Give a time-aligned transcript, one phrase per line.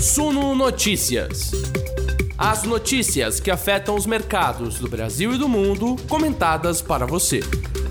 [0.00, 1.50] Suno Notícias.
[2.36, 7.40] As notícias que afetam os mercados do Brasil e do mundo, comentadas para você.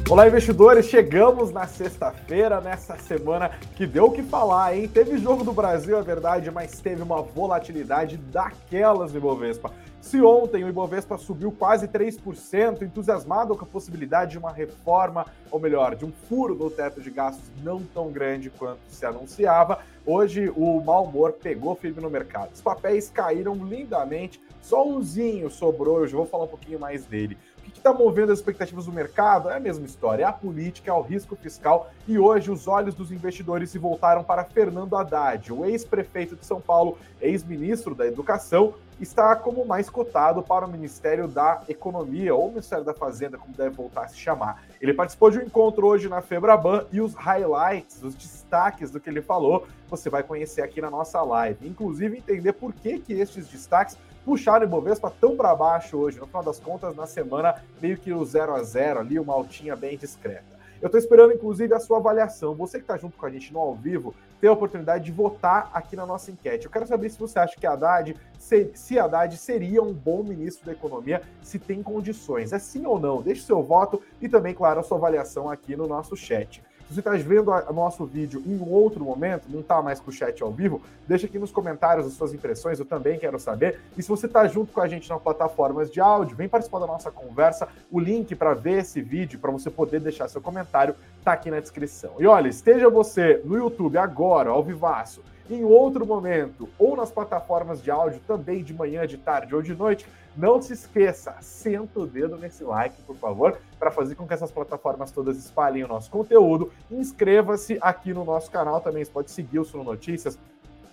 [0.10, 0.86] Olá, investidores!
[0.86, 4.88] Chegamos na sexta-feira, nessa semana que deu o que falar, hein?
[4.88, 9.70] Teve jogo do Brasil, é verdade, mas teve uma volatilidade daquelas no Ibovespa.
[10.00, 15.60] Se ontem o Ibovespa subiu quase 3%, entusiasmado com a possibilidade de uma reforma, ou
[15.60, 20.50] melhor, de um furo no teto de gastos não tão grande quanto se anunciava, hoje
[20.56, 22.52] o mau humor pegou firme no mercado.
[22.54, 27.38] Os papéis caíram lindamente, só umzinho sobrou, eu vou falar um pouquinho mais dele
[27.72, 29.50] que está movendo as expectativas do mercado?
[29.50, 32.96] É a mesma história, é a política, é o risco fiscal e hoje os olhos
[32.96, 38.74] dos investidores se voltaram para Fernando Haddad, o ex-prefeito de São Paulo, ex-ministro da Educação,
[39.00, 43.76] está como mais cotado para o Ministério da Economia, ou Ministério da Fazenda, como deve
[43.76, 44.64] voltar a se chamar.
[44.82, 49.10] Ele participou de um encontro hoje na Febraban e os highlights, os destaques do que
[49.10, 51.68] ele falou, você vai conhecer aqui na nossa live.
[51.68, 56.20] Inclusive entender por que, que estes destaques puxaram o Ibovespa tão para baixo hoje.
[56.20, 59.74] No final das contas, na semana, meio que o 0 a 0 ali, uma altinha
[59.74, 60.58] bem discreta.
[60.82, 62.54] Eu estou esperando, inclusive, a sua avaliação.
[62.54, 65.72] Você que está junto com a gente no ao vivo, tem a oportunidade de votar
[65.74, 66.66] aqui na nossa enquete.
[66.66, 70.66] Eu quero saber se você acha que Haddad, se, se Haddad seria um bom ministro
[70.66, 72.52] da Economia, se tem condições.
[72.52, 73.22] É sim ou não?
[73.22, 76.62] Deixe seu voto e também, claro, a sua avaliação aqui no nosso chat.
[76.88, 80.14] Se você está vendo o nosso vídeo em outro momento, não está mais com o
[80.14, 83.82] chat ao vivo, deixa aqui nos comentários as suas impressões, eu também quero saber.
[83.98, 86.88] E se você está junto com a gente nas plataformas de áudio, vem participar da
[86.88, 87.68] nossa conversa.
[87.92, 91.60] O link para ver esse vídeo, para você poder deixar seu comentário, está aqui na
[91.60, 92.14] descrição.
[92.20, 97.82] E olha, esteja você no YouTube agora, ao vivaço, em outro momento, ou nas plataformas
[97.82, 102.06] de áudio também de manhã, de tarde ou de noite, não se esqueça, senta o
[102.06, 106.12] dedo nesse like, por favor, para fazer com que essas plataformas todas espalhem o nosso
[106.12, 106.72] conteúdo.
[106.92, 110.38] Inscreva-se aqui no nosso canal também, você pode seguir o Suno Notícias,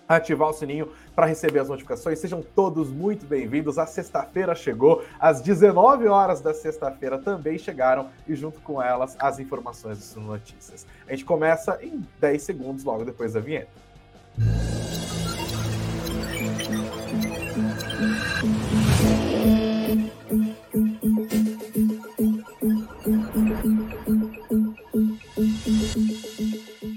[0.07, 2.19] ativar o sininho para receber as notificações.
[2.19, 3.77] Sejam todos muito bem-vindos.
[3.77, 9.39] A sexta-feira chegou, às 19 horas da sexta-feira também chegaram e junto com elas as
[9.39, 10.85] informações do Suno Notícias.
[11.07, 13.84] A gente começa em 10 segundos logo depois da vinheta.
[14.37, 15.04] Thank you.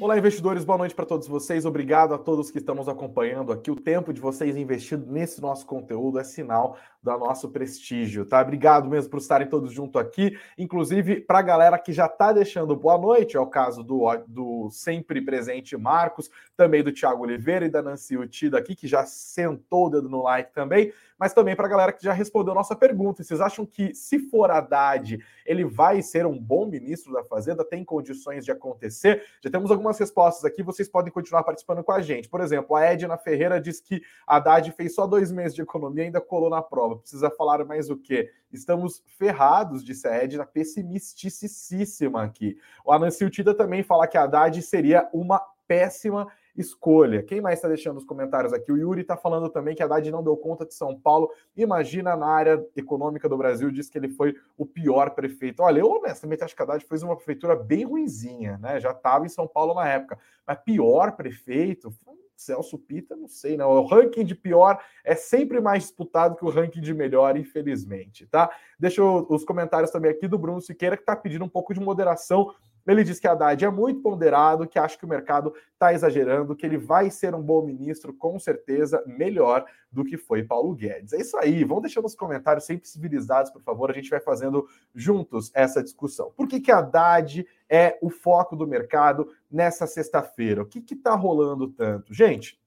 [0.00, 1.64] Olá, investidores, boa noite para todos vocês.
[1.64, 3.68] Obrigado a todos que estamos acompanhando aqui.
[3.68, 8.40] O tempo de vocês investido nesse nosso conteúdo é sinal do nosso prestígio, tá?
[8.40, 10.38] Obrigado mesmo por estarem todos junto aqui.
[10.56, 14.70] Inclusive, para a galera que já está deixando boa noite, é o caso do, do
[14.70, 19.86] sempre presente Marcos, também do Thiago Oliveira e da Nancy Utida aqui, que já sentou
[19.86, 23.22] o dedo no like também mas também para a galera que já respondeu nossa pergunta.
[23.22, 27.64] Vocês acham que, se for Haddad, ele vai ser um bom ministro da Fazenda?
[27.64, 29.22] Tem condições de acontecer?
[29.42, 32.28] Já temos algumas respostas aqui, vocês podem continuar participando com a gente.
[32.28, 36.06] Por exemplo, a Edna Ferreira diz que Haddad fez só dois meses de economia e
[36.06, 36.96] ainda colou na prova.
[36.96, 38.30] Precisa falar mais o quê?
[38.52, 42.56] Estamos ferrados, disse a Edna, pessimisticíssima aqui.
[42.84, 46.26] O Anancio Tida também fala que Haddad seria uma péssima
[46.60, 47.22] escolha.
[47.22, 48.72] Quem mais está deixando os comentários aqui?
[48.72, 51.30] O Yuri está falando também que a Haddad não deu conta de São Paulo.
[51.56, 55.62] Imagina na área econômica do Brasil, diz que ele foi o pior prefeito.
[55.62, 58.80] Olha, eu honestamente acho que a Haddad fez uma prefeitura bem ruinzinha, né?
[58.80, 60.18] Já estava em São Paulo na época.
[60.46, 61.92] Mas pior prefeito,
[62.38, 63.70] Celso Pita, não sei, não.
[63.70, 68.50] O ranking de pior é sempre mais disputado que o ranking de melhor, infelizmente, tá?
[68.78, 72.54] Deixa os comentários também aqui do Bruno Siqueira, que está pedindo um pouco de moderação
[72.92, 76.64] ele diz que Haddad é muito ponderado, que acha que o mercado está exagerando, que
[76.64, 81.12] ele vai ser um bom ministro, com certeza, melhor do que foi Paulo Guedes.
[81.12, 84.66] É isso aí, vão deixando os comentários sempre civilizados, por favor, a gente vai fazendo
[84.94, 86.32] juntos essa discussão.
[86.36, 90.62] Por que, que Haddad é o foco do mercado nessa sexta-feira?
[90.62, 92.14] O que está rolando tanto?
[92.14, 92.58] Gente,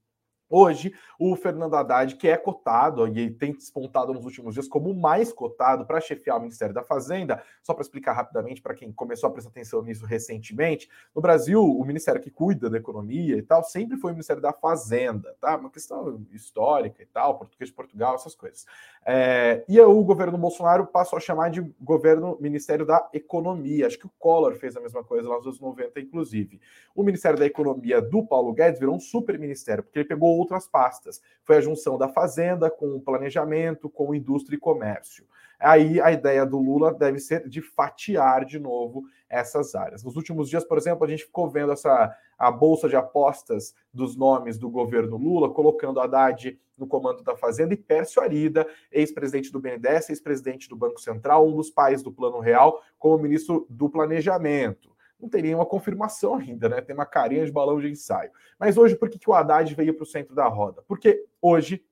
[0.52, 4.94] Hoje, o Fernando Haddad, que é cotado e tem despontado nos últimos dias como o
[4.94, 9.30] mais cotado para chefiar o Ministério da Fazenda, só para explicar rapidamente para quem começou
[9.30, 13.64] a prestar atenção nisso recentemente, no Brasil, o ministério que cuida da economia e tal
[13.64, 15.56] sempre foi o Ministério da Fazenda, tá?
[15.56, 18.66] Uma questão histórica e tal, português de Portugal, essas coisas.
[19.06, 23.88] É, e o governo Bolsonaro passou a chamar de governo Ministério da Economia.
[23.88, 26.60] Acho que o Collor fez a mesma coisa lá nos anos 90, inclusive.
[26.94, 30.68] O Ministério da Economia do Paulo Guedes virou um super ministério, porque ele pegou outras
[30.68, 31.22] pastas.
[31.44, 35.26] Foi a junção da Fazenda com o planejamento, com indústria e comércio.
[35.60, 40.04] Aí a ideia do Lula deve ser de fatiar de novo essas áreas.
[40.04, 44.18] Nos últimos dias, por exemplo, a gente ficou vendo essa a bolsa de apostas dos
[44.18, 49.60] nomes do governo Lula, colocando Haddad no comando da Fazenda e Pércio Arida, ex-presidente do
[49.60, 54.91] BNDES, ex-presidente do Banco Central, um dos pais do Plano Real, como ministro do Planejamento.
[55.22, 56.82] Não tem nenhuma confirmação ainda, né?
[56.82, 58.32] Tem uma carinha de balão de ensaio.
[58.60, 60.84] Mas hoje, por que, que o Haddad veio para o centro da roda?
[60.88, 61.84] Porque hoje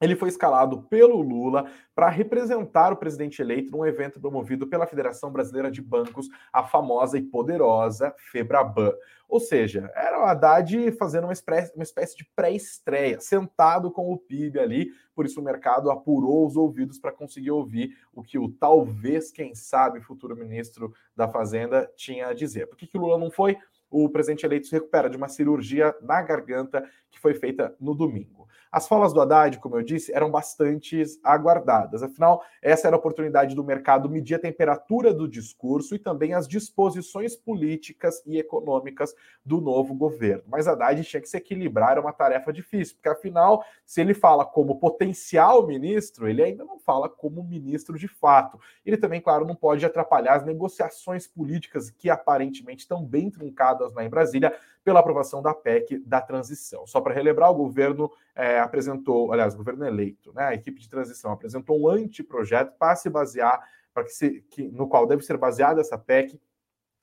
[0.00, 5.32] ele foi escalado pelo Lula para representar o presidente eleito num evento promovido pela Federação
[5.32, 8.92] Brasileira de Bancos, a famosa e poderosa Febraban.
[9.28, 14.16] Ou seja, era o Haddad fazendo uma espécie, uma espécie de pré-estreia, sentado com o
[14.16, 18.48] PIB ali, por isso o mercado apurou os ouvidos para conseguir ouvir o que o
[18.48, 22.68] talvez, quem sabe, futuro ministro da Fazenda tinha a dizer.
[22.68, 23.58] Por que, que o Lula não foi?
[23.90, 28.46] O presidente eleito se recupera de uma cirurgia na garganta que foi feita no domingo.
[28.70, 32.02] As falas do Haddad, como eu disse, eram bastante aguardadas.
[32.02, 36.46] Afinal, essa era a oportunidade do mercado medir a temperatura do discurso e também as
[36.46, 40.44] disposições políticas e econômicas do novo governo.
[40.46, 44.44] Mas Haddad tinha que se equilibrar, era uma tarefa difícil, porque afinal, se ele fala
[44.44, 48.58] como potencial ministro, ele ainda não fala como ministro de fato.
[48.84, 54.04] Ele também, claro, não pode atrapalhar as negociações políticas que aparentemente estão bem truncadas lá
[54.04, 54.54] em Brasília
[54.84, 56.86] pela aprovação da PEC da transição.
[56.86, 60.88] Só para relembrar, o governo é, apresentou, aliás, o governo eleito, né, a equipe de
[60.88, 63.60] transição apresentou um anteprojeto para se basear,
[63.92, 66.40] para que, se, que no qual deve ser baseada essa PEC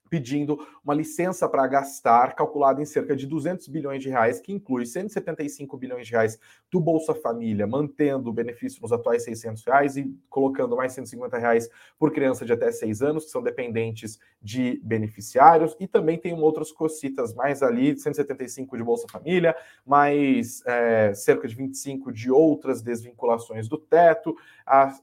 [0.08, 4.86] pedindo uma licença para gastar calculada em cerca de 200 bilhões de reais, que inclui
[4.86, 6.38] 175 bilhões de reais
[6.70, 11.68] do Bolsa Família, mantendo o benefício nos atuais 600 reais e colocando mais 150 reais
[11.98, 16.70] por criança de até 6 anos, que são dependentes de beneficiários, e também tem outras
[16.70, 19.54] cocitas mais ali, 175 de Bolsa Família,
[19.84, 24.36] mais é, cerca de 25 de outras desvinculações do teto,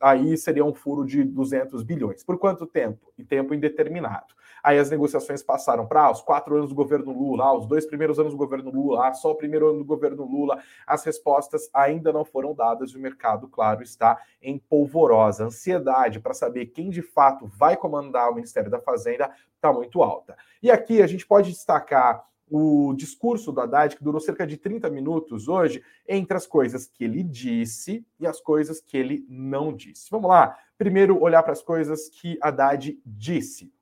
[0.02, 2.24] aí seria um furo de 200 bilhões.
[2.24, 3.12] Por quanto tempo?
[3.18, 4.34] E tempo indeterminado.
[4.64, 7.86] Aí as negociações passaram para ah, os quatro anos do governo Lula, ah, os dois
[7.86, 10.64] primeiros anos do governo Lula, ah, só o primeiro ano do governo Lula.
[10.88, 15.46] As respostas ainda não foram dadas e o mercado, claro, está em polvorosa.
[15.46, 20.38] Ansiedade para saber quem de fato vai comandar o Ministério da Fazenda está muito alta.
[20.62, 24.90] E aqui a gente pode destacar o discurso do Haddad, que durou cerca de 30
[24.90, 30.10] minutos hoje, entre as coisas que ele disse e as coisas que ele não disse.
[30.12, 30.58] Vamos lá?
[30.78, 33.74] Primeiro, olhar para as coisas que Haddad disse.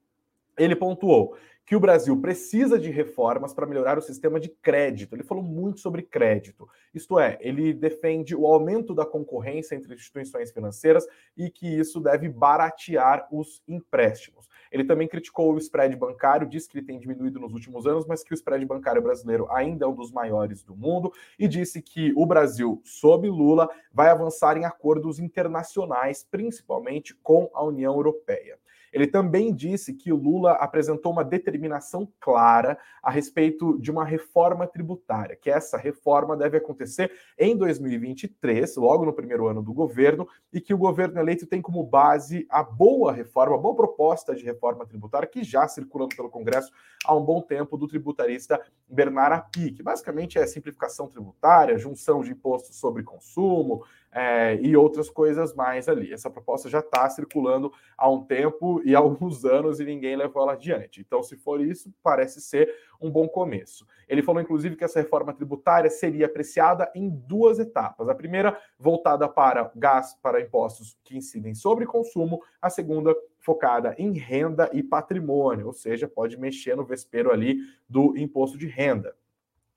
[0.61, 1.35] Ele pontuou
[1.65, 5.15] que o Brasil precisa de reformas para melhorar o sistema de crédito.
[5.15, 6.67] Ele falou muito sobre crédito.
[6.93, 12.27] Isto é, ele defende o aumento da concorrência entre instituições financeiras e que isso deve
[12.27, 14.49] baratear os empréstimos.
[14.71, 18.23] Ele também criticou o spread bancário, disse que ele tem diminuído nos últimos anos, mas
[18.23, 22.13] que o spread bancário brasileiro ainda é um dos maiores do mundo e disse que
[22.15, 28.59] o Brasil, sob Lula, vai avançar em acordos internacionais, principalmente com a União Europeia.
[28.91, 34.67] Ele também disse que o Lula apresentou uma determinação clara a respeito de uma reforma
[34.67, 40.59] tributária, que essa reforma deve acontecer em 2023, logo no primeiro ano do governo, e
[40.59, 44.85] que o governo eleito tem como base a boa reforma, a boa proposta de reforma
[44.85, 46.71] tributária que já circulando pelo Congresso
[47.05, 52.31] há um bom tempo do tributarista Bernard Api, que basicamente é simplificação tributária, junção de
[52.31, 56.11] impostos sobre consumo, é, e outras coisas mais ali.
[56.11, 60.43] Essa proposta já está circulando há um tempo e há alguns anos e ninguém levou
[60.43, 61.01] ela adiante.
[61.01, 63.87] Então, se for isso, parece ser um bom começo.
[64.07, 68.09] Ele falou, inclusive, que essa reforma tributária seria apreciada em duas etapas.
[68.09, 72.41] A primeira, voltada para gás, para impostos que incidem sobre consumo.
[72.61, 77.57] A segunda, focada em renda e patrimônio, ou seja, pode mexer no vespeiro ali
[77.89, 79.15] do imposto de renda.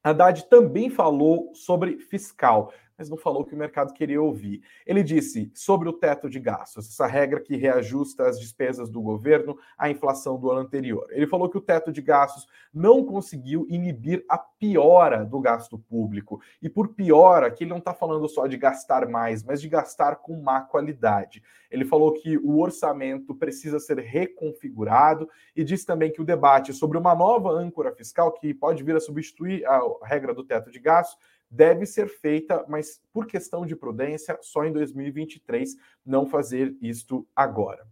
[0.02, 4.62] Haddad também falou sobre fiscal mas não falou o que o mercado queria ouvir.
[4.86, 9.58] Ele disse sobre o teto de gastos, essa regra que reajusta as despesas do governo
[9.76, 11.06] à inflação do ano anterior.
[11.10, 16.40] Ele falou que o teto de gastos não conseguiu inibir a piora do gasto público.
[16.62, 20.16] E por piora, aqui ele não está falando só de gastar mais, mas de gastar
[20.16, 21.42] com má qualidade.
[21.70, 26.96] Ele falou que o orçamento precisa ser reconfigurado e disse também que o debate sobre
[26.96, 31.18] uma nova âncora fiscal, que pode vir a substituir a regra do teto de gastos,
[31.50, 37.86] deve ser feita, mas por questão de prudência, só em 2023, não fazer isto agora.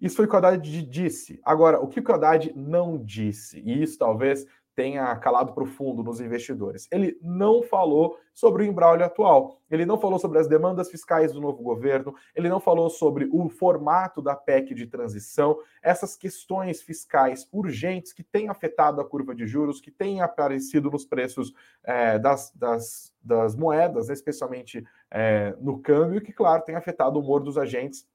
[0.00, 1.40] Isso foi o que o Haddad disse.
[1.44, 6.88] Agora, o que o Haddad não disse, e isso talvez tenha calado profundo nos investidores.
[6.90, 11.40] Ele não falou sobre o embrólio atual, ele não falou sobre as demandas fiscais do
[11.40, 17.48] novo governo, ele não falou sobre o formato da PEC de transição, essas questões fiscais
[17.52, 21.54] urgentes que têm afetado a curva de juros, que têm aparecido nos preços
[21.84, 27.42] é, das, das, das, moedas, especialmente é, no câmbio, que, claro, tem afetado o humor
[27.42, 28.06] dos agentes.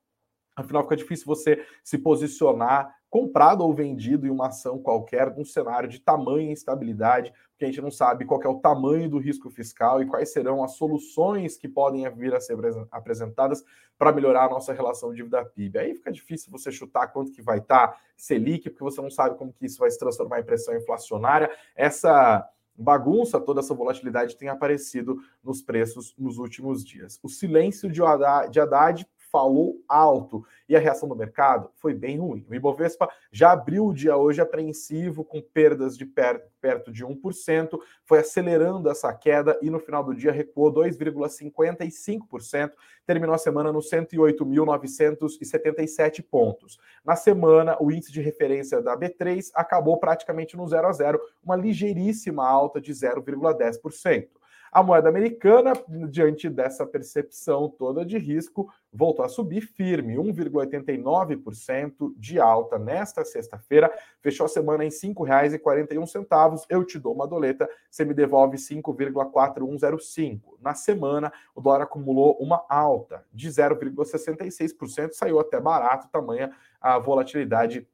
[0.56, 5.90] Afinal, fica difícil você se posicionar comprado ou vendido em uma ação qualquer, num cenário
[5.90, 10.02] de tamanha instabilidade, porque a gente não sabe qual é o tamanho do risco fiscal
[10.02, 12.56] e quais serão as soluções que podem vir a ser
[12.92, 13.64] apresentadas
[13.98, 15.78] para melhorar a nossa relação dívida-PIB.
[15.78, 19.36] Aí fica difícil você chutar quanto que vai estar tá Selic, porque você não sabe
[19.38, 21.50] como que isso vai se transformar em pressão inflacionária.
[21.76, 22.48] Essa
[22.80, 27.20] bagunça, toda essa volatilidade tem aparecido nos preços nos últimos dias.
[27.22, 32.44] O silêncio de Haddad falou alto e a reação do mercado foi bem ruim.
[32.50, 37.80] O Ibovespa já abriu o dia hoje apreensivo, com perdas de per perto de 1%,
[38.04, 42.74] foi acelerando essa queda e no final do dia recuou 2,55%,
[43.06, 46.78] terminou a semana nos 108.977 pontos.
[47.06, 51.56] Na semana, o índice de referência da B3 acabou praticamente no 0 a 0, uma
[51.56, 54.28] ligeiríssima alta de 0,10%.
[54.72, 55.74] A moeda americana,
[56.10, 63.92] diante dessa percepção toda de risco, voltou a subir firme, 1,89% de alta nesta sexta-feira,
[64.22, 66.66] fechou a semana em R$ 5,41.
[66.70, 70.40] Eu te dou uma doleta, você me devolve 5,4105.
[70.62, 77.88] Na semana, o dólar acumulou uma alta de 0,66%, saiu até barato, tamanha a volatilidade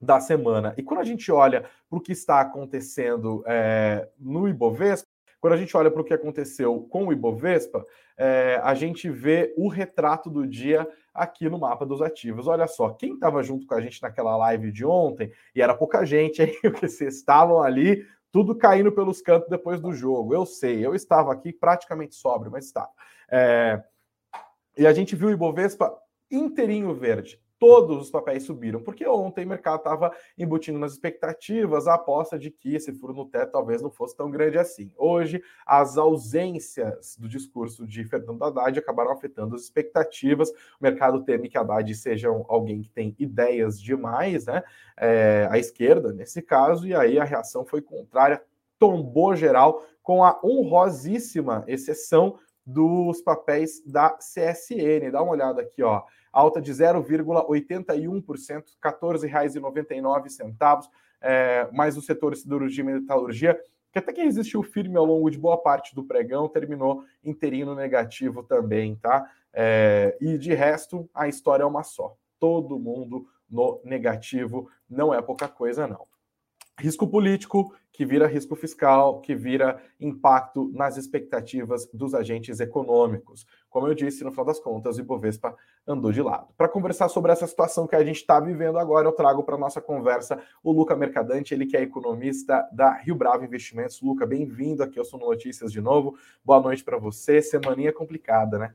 [0.00, 0.74] da semana.
[0.76, 5.09] E quando a gente olha para o que está acontecendo é, no Ibovespa,
[5.40, 7.84] quando a gente olha para o que aconteceu com o Ibovespa,
[8.16, 12.46] é, a gente vê o retrato do dia aqui no mapa dos ativos.
[12.46, 16.04] Olha só, quem estava junto com a gente naquela live de ontem, e era pouca
[16.04, 20.34] gente, hein, vocês estavam ali, tudo caindo pelos cantos depois do jogo.
[20.34, 22.90] Eu sei, eu estava aqui praticamente sóbrio, mas estava.
[23.30, 23.82] É,
[24.76, 25.96] e a gente viu o Ibovespa
[26.30, 31.94] inteirinho verde todos os papéis subiram, porque ontem o mercado estava embutindo nas expectativas a
[31.94, 34.90] aposta de que esse furo no teto talvez não fosse tão grande assim.
[34.96, 40.48] Hoje, as ausências do discurso de Fernando Haddad acabaram afetando as expectativas.
[40.48, 44.62] O mercado teme que Haddad seja alguém que tem ideias demais, né?
[44.96, 48.42] É, a esquerda, nesse caso, e aí a reação foi contrária,
[48.78, 55.10] tombou geral, com a honrosíssima exceção dos papéis da CSN.
[55.12, 60.88] Dá uma olhada aqui, ó alta de 0,81%, R$ 14,99,
[61.20, 63.60] é, mais o setor siderurgia e metalurgia,
[63.92, 68.42] que até que resistiu firme ao longo de boa parte do pregão, terminou interino negativo
[68.42, 69.28] também, tá?
[69.52, 72.16] É, e de resto, a história é uma só.
[72.38, 76.09] Todo mundo no negativo, não é pouca coisa, não
[76.80, 83.46] risco político, que vira risco fiscal, que vira impacto nas expectativas dos agentes econômicos.
[83.68, 85.54] Como eu disse, no final das contas, o Ibovespa
[85.86, 86.48] andou de lado.
[86.56, 89.80] Para conversar sobre essa situação que a gente está vivendo agora, eu trago para nossa
[89.80, 94.00] conversa o Luca Mercadante, ele que é economista da Rio Bravo Investimentos.
[94.00, 96.16] Luca, bem-vindo aqui ao Sono Notícias de novo.
[96.42, 97.42] Boa noite para você.
[97.42, 98.74] Semaninha complicada, né?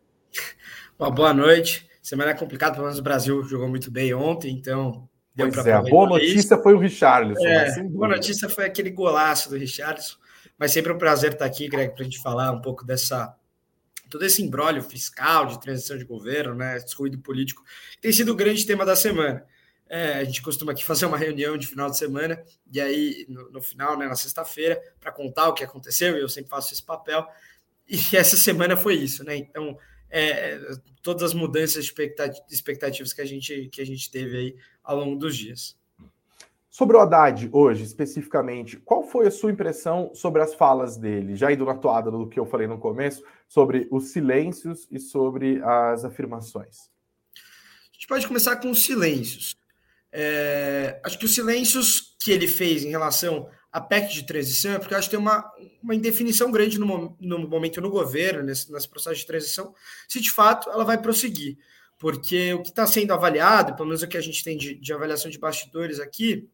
[1.00, 1.90] Uma boa noite.
[2.00, 5.82] Semana complicada, pelo menos o Brasil jogou muito bem ontem, então Deu pois é, a
[5.82, 6.64] boa notícia isso.
[6.64, 7.46] foi o Richarlison.
[7.46, 10.16] É, boa notícia foi aquele golaço do Richarlison.
[10.58, 13.36] Mas sempre um prazer estar aqui, Greg, para a gente falar um pouco dessa
[14.10, 17.64] todo esse embrólio fiscal de transição de governo, né, descuido político,
[18.00, 19.44] tem sido o grande tema da semana.
[19.88, 23.52] É, a gente costuma aqui fazer uma reunião de final de semana, e aí no,
[23.52, 26.84] no final, né, na sexta-feira, para contar o que aconteceu, e eu sempre faço esse
[26.84, 27.26] papel,
[27.88, 29.36] e essa semana foi isso, né?
[29.36, 29.78] Então,
[30.10, 30.60] é,
[31.02, 31.94] todas as mudanças de
[32.50, 35.78] expectativas que a gente, que a gente teve aí ao longo dos dias.
[36.70, 41.36] Sobre o Haddad, hoje, especificamente, qual foi a sua impressão sobre as falas dele?
[41.36, 45.62] Já indo na toada do que eu falei no começo, sobre os silêncios e sobre
[45.64, 46.90] as afirmações.
[47.34, 49.56] A gente pode começar com os silêncios.
[50.12, 54.80] É, acho que os silêncios que ele fez em relação à PEC de transição é
[54.80, 55.52] porque eu acho que tem uma,
[55.84, 59.74] uma indefinição grande no, no momento no governo, nesse, nesse processo de transição,
[60.08, 61.58] se de fato ela vai prosseguir
[61.98, 64.94] porque o que está sendo avaliado, pelo menos o que a gente tem de, de
[64.94, 66.48] avaliação de bastidores aqui,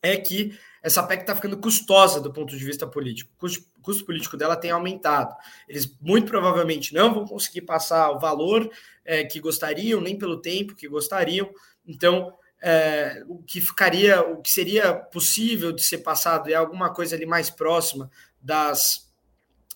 [0.00, 3.30] é que essa PEC está ficando custosa do ponto de vista político.
[3.34, 5.34] O custo, custo, político dela tem aumentado.
[5.68, 8.70] Eles muito provavelmente não vão conseguir passar o valor
[9.04, 11.50] é, que gostariam, nem pelo tempo que gostariam.
[11.84, 17.14] Então, é, o que ficaria, o que seria possível de ser passado é alguma coisa
[17.14, 18.10] ali mais próxima
[18.40, 19.08] das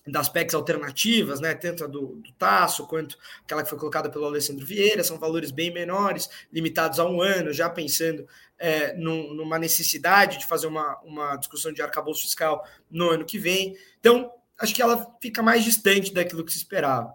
[0.05, 4.65] das PECs alternativas, né, tanto a do, do quanto aquela que foi colocada pelo Alessandro
[4.65, 8.27] Vieira, são valores bem menores, limitados a um ano, já pensando
[8.59, 13.39] é, num, numa necessidade de fazer uma, uma discussão de arcabouço fiscal no ano que
[13.39, 13.77] vem.
[13.99, 17.13] Então, acho que ela fica mais distante daquilo que se esperava.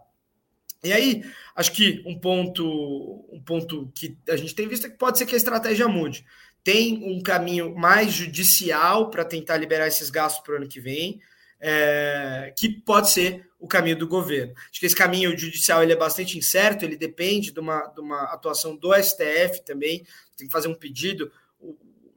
[0.82, 1.24] E aí,
[1.56, 5.26] acho que um ponto, um ponto que a gente tem visto é que pode ser
[5.26, 6.24] que a estratégia mude.
[6.62, 11.20] Tem um caminho mais judicial para tentar liberar esses gastos para o ano que vem
[11.60, 14.54] é, que pode ser o caminho do governo.
[14.70, 18.22] Acho que esse caminho judicial ele é bastante incerto, ele depende de uma, de uma
[18.24, 20.06] atuação do STF também,
[20.36, 21.30] tem que fazer um pedido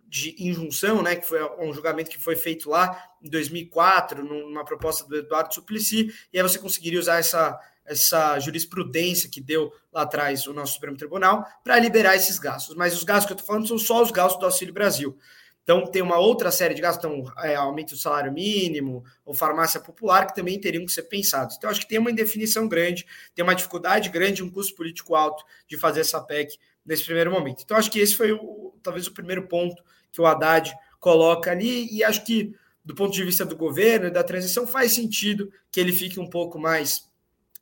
[0.07, 5.07] de injunção, né, que foi um julgamento que foi feito lá em 2004, numa proposta
[5.07, 10.47] do Eduardo Suplicy, e aí você conseguiria usar essa, essa jurisprudência que deu lá atrás
[10.47, 12.75] o nosso Supremo Tribunal para liberar esses gastos.
[12.75, 15.17] Mas os gastos que eu estou falando são só os gastos do Auxílio Brasil.
[15.63, 19.79] Então, tem uma outra série de gastos, então, é, aumento do salário mínimo, ou farmácia
[19.79, 21.55] popular, que também teriam que ser pensados.
[21.55, 25.45] Então, acho que tem uma indefinição grande, tem uma dificuldade grande, um custo político alto
[25.67, 27.61] de fazer essa PEC nesse primeiro momento.
[27.63, 31.87] Então, acho que esse foi o, talvez o primeiro ponto que o Haddad coloca ali,
[31.95, 35.79] e acho que, do ponto de vista do governo e da transição, faz sentido que
[35.79, 37.07] ele fique um pouco mais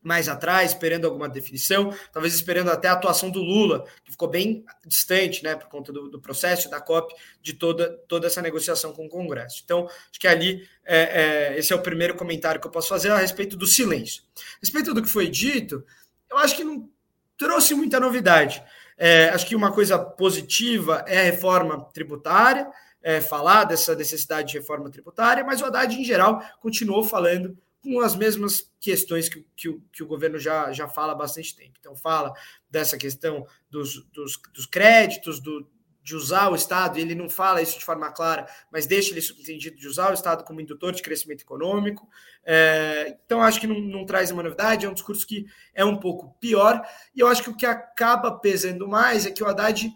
[0.01, 4.63] mais atrás, esperando alguma definição, talvez esperando até a atuação do Lula, que ficou bem
[4.86, 9.06] distante, né, por conta do, do processo da COP, de toda, toda essa negociação com
[9.06, 9.62] o Congresso.
[9.63, 13.12] Então, acho que ali é, é, esse é o primeiro comentário que eu posso fazer
[13.12, 14.24] a respeito do silêncio.
[14.38, 15.84] A respeito do que foi dito,
[16.29, 16.89] eu acho que não
[17.38, 18.63] trouxe muita novidade.
[18.98, 22.70] É, acho que uma coisa positiva é a reforma tributária,
[23.01, 28.00] é, falar dessa necessidade de reforma tributária, mas o Haddad, em geral, continuou falando com
[28.02, 31.74] as mesmas questões que, que, que, o governo já, já fala há bastante tempo.
[31.80, 32.34] Então, fala
[32.70, 35.70] dessa questão dos, dos, dos créditos, do,
[36.04, 39.22] de usar o Estado, e ele não fala isso de forma clara, mas deixa ele
[39.22, 42.10] subentendido de usar o Estado como indutor de crescimento econômico.
[42.44, 45.98] É, então, acho que não, não traz uma novidade, é um discurso que é um
[45.98, 46.82] pouco pior,
[47.16, 49.90] e eu acho que o que acaba pesando mais é que o Haddad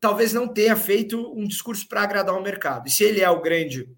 [0.00, 2.88] talvez não tenha feito um discurso para agradar o mercado.
[2.88, 3.88] E se ele é o grande,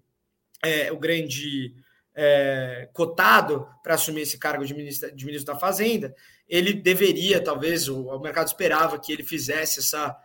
[0.63, 1.73] é, o grande
[2.15, 6.15] é, cotado para assumir esse cargo de ministro, de ministro da Fazenda,
[6.47, 10.17] ele deveria, talvez, o, o mercado esperava que ele fizesse essa,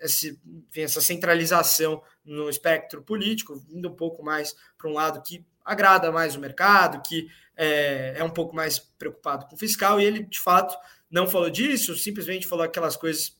[0.00, 0.38] esse,
[0.76, 6.34] essa centralização no espectro político, vindo um pouco mais para um lado que agrada mais
[6.34, 10.38] o mercado, que é, é um pouco mais preocupado com o fiscal, e ele, de
[10.38, 10.76] fato,
[11.10, 13.36] não falou disso, simplesmente falou aquelas coisas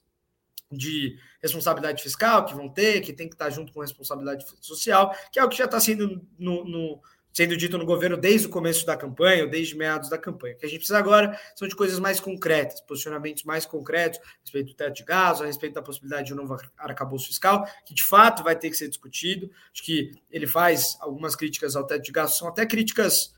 [0.70, 5.38] de responsabilidade fiscal que vão ter, que tem que estar junto com responsabilidade social, que
[5.38, 7.00] é o que já está sendo no, no
[7.38, 10.56] sendo dito no governo desde o começo da campanha, ou desde meados da campanha.
[10.56, 14.40] O que a gente precisa agora são de coisas mais concretas, posicionamentos mais concretos a
[14.42, 17.94] respeito do teto de gás, a respeito da possibilidade de um novo arcabouço fiscal, que
[17.94, 19.48] de fato vai ter que ser discutido.
[19.72, 23.32] Acho que ele faz algumas críticas ao teto de gás, são até críticas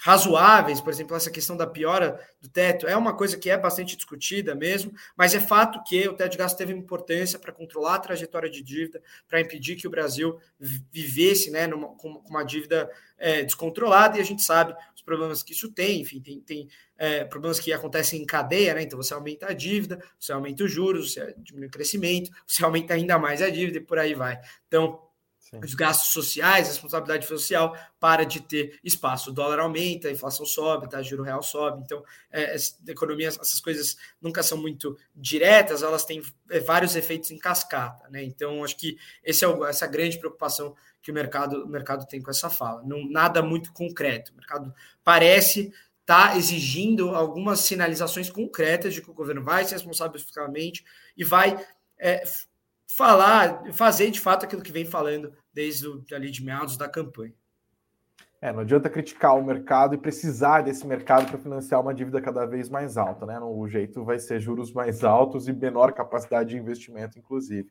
[0.00, 3.96] razoáveis, por exemplo, essa questão da piora do teto é uma coisa que é bastante
[3.96, 8.00] discutida mesmo, mas é fato que o teto de gasto teve importância para controlar a
[8.00, 13.42] trajetória de dívida, para impedir que o Brasil vivesse né, numa, com uma dívida é,
[13.42, 17.58] descontrolada, e a gente sabe os problemas que isso tem, enfim, tem, tem é, problemas
[17.58, 18.82] que acontecem em cadeia, né?
[18.82, 22.94] Então você aumenta a dívida, você aumenta os juros, você diminui o crescimento, você aumenta
[22.94, 24.40] ainda mais a dívida e por aí vai.
[24.66, 25.00] Então,
[25.54, 25.60] Sim.
[25.64, 29.30] os gastos sociais, a responsabilidade social para de ter espaço.
[29.30, 31.00] O dólar aumenta, a inflação sobe, tá?
[31.00, 31.82] o juro real sobe.
[31.82, 32.56] Então, é,
[32.88, 38.08] economia, essas coisas nunca são muito diretas, elas têm é, vários efeitos em cascata.
[38.10, 38.24] Né?
[38.24, 41.68] Então, acho que esse é o, essa é a grande preocupação que o mercado, o
[41.68, 42.82] mercado tem com essa fala.
[42.82, 44.32] Não, nada muito concreto.
[44.32, 45.72] O mercado parece
[46.06, 50.84] tá exigindo algumas sinalizações concretas de que o governo vai ser responsável fiscalmente
[51.16, 51.56] e vai
[51.98, 52.22] é,
[52.96, 57.32] falar, fazer de fato aquilo que vem falando desde o, ali de meados da campanha.
[58.40, 62.44] É, não adianta criticar o mercado e precisar desse mercado para financiar uma dívida cada
[62.44, 63.40] vez mais alta, né?
[63.40, 67.70] O jeito vai ser juros mais altos e menor capacidade de investimento, inclusive.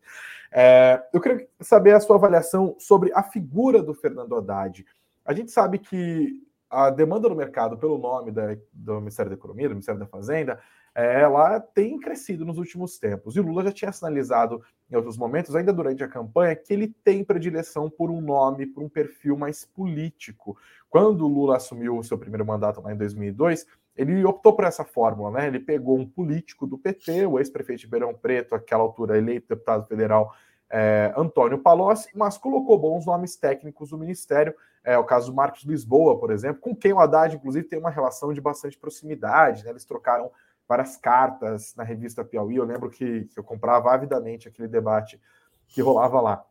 [0.51, 4.83] É, eu queria saber a sua avaliação sobre a figura do Fernando Haddad.
[5.23, 9.69] A gente sabe que a demanda do mercado pelo nome da, do Ministério da Economia,
[9.69, 10.59] do Ministério da Fazenda,
[10.95, 13.35] ela tem crescido nos últimos tempos.
[13.35, 17.23] E Lula já tinha sinalizado em outros momentos, ainda durante a campanha, que ele tem
[17.23, 20.57] predileção por um nome, por um perfil mais político.
[20.89, 24.83] Quando o Lula assumiu o seu primeiro mandato lá em 2002, ele optou por essa
[24.83, 25.47] fórmula, né?
[25.47, 29.85] Ele pegou um político do PT, o ex-prefeito de Beirão Preto, àquela altura eleito deputado
[29.87, 30.33] federal
[30.73, 34.55] é, Antônio Palocci, mas colocou bons nomes técnicos do ministério.
[34.83, 37.91] É o caso do Marcos Lisboa, por exemplo, com quem o Haddad, inclusive, tem uma
[37.91, 39.63] relação de bastante proximidade.
[39.63, 39.69] Né?
[39.69, 40.31] Eles trocaram
[40.67, 42.55] várias cartas na revista Piauí.
[42.55, 45.19] Eu lembro que, que eu comprava avidamente aquele debate
[45.67, 46.45] que rolava lá.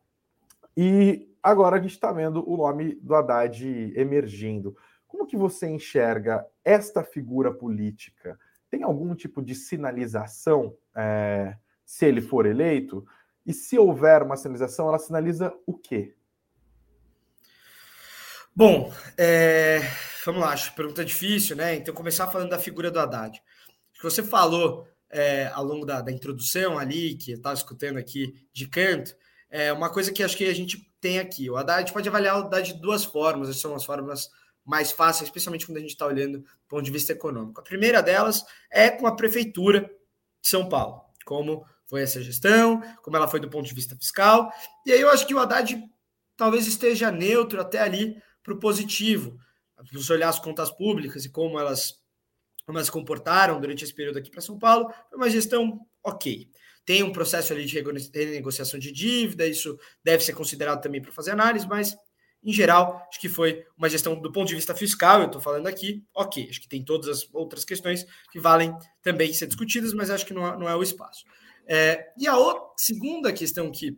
[0.77, 4.77] E agora a gente está vendo o nome do Haddad emergindo.
[5.07, 8.38] Como que você enxerga esta figura política?
[8.70, 13.07] Tem algum tipo de sinalização é, se ele for eleito?
[13.44, 16.14] E se houver uma sinalização, ela sinaliza o quê?
[18.55, 19.81] Bom, é,
[20.25, 21.75] vamos lá, acho pergunta difícil, né?
[21.75, 23.42] Então, começar falando da figura do Haddad
[24.03, 28.35] que você falou é, ao longo da, da, introdução ali, que eu estava escutando aqui
[28.53, 29.15] de canto,
[29.49, 31.49] é uma coisa que acho que a gente tem aqui.
[31.49, 34.29] O Haddad pode avaliar o Haddad de duas formas, essas são as formas
[34.65, 37.61] mais fáceis, especialmente quando a gente está olhando do ponto de vista econômico.
[37.61, 39.81] A primeira delas é com a Prefeitura
[40.41, 44.53] de São Paulo, como foi essa gestão, como ela foi do ponto de vista fiscal.
[44.85, 45.81] E aí eu acho que o Haddad
[46.37, 49.38] talvez esteja neutro até ali para o positivo.
[49.87, 52.02] Se você olhar as contas públicas e como elas,
[52.83, 56.48] se comportaram durante esse período aqui para São Paulo, foi uma gestão ok.
[56.85, 57.81] Tem um processo ali de
[58.14, 61.96] renegociação de dívida, isso deve ser considerado também para fazer análise, mas
[62.44, 65.68] em geral, acho que foi uma gestão do ponto de vista fiscal, eu estou falando
[65.68, 66.48] aqui, ok.
[66.51, 70.35] Acho que tem todas as outras questões que valem também ser discutidas, mas acho que
[70.35, 71.25] não, não é o espaço.
[71.66, 73.96] É, e a outra, segunda questão que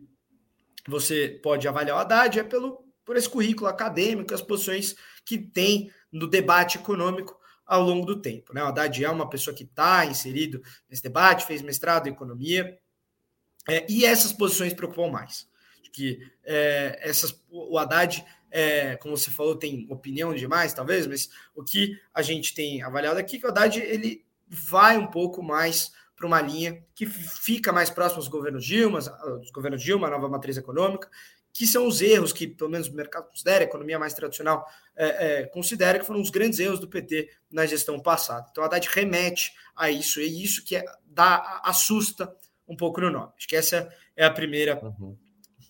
[0.87, 5.91] você pode avaliar o Haddad é pelo, por esse currículo acadêmico, as posições que tem
[6.11, 8.53] no debate econômico ao longo do tempo.
[8.53, 8.63] Né?
[8.63, 12.77] O Haddad é uma pessoa que está inserido nesse debate, fez mestrado em economia,
[13.67, 15.47] é, e essas posições preocupam mais.
[15.91, 21.63] Que é, essas, o Haddad, é, como você falou, tem opinião demais, talvez, mas o
[21.63, 25.93] que a gente tem avaliado aqui é que o Haddad ele vai um pouco mais
[26.15, 30.57] para uma linha que fica mais próximo aos governos Dilma, aos governos Dilma, nova matriz
[30.57, 31.09] econômica,
[31.55, 35.05] que são os erros que, pelo menos, o mercado considera, a economia mais tradicional é,
[35.39, 38.45] é, considera que foram os grandes erros do PT na gestão passada.
[38.51, 42.35] Então, a Haddad remete a isso, e isso que é, dá, assusta
[42.67, 43.31] um pouco no nome.
[43.37, 45.17] Acho que essa é a primeira, uhum.